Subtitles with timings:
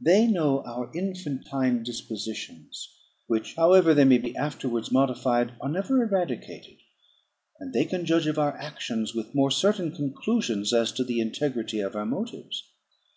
[0.00, 2.88] They know our infantine dispositions,
[3.28, 6.78] which, however they may be afterwards modified, are never eradicated;
[7.60, 11.78] and they can judge of our actions with more certain conclusions as to the integrity
[11.78, 12.64] of our motives.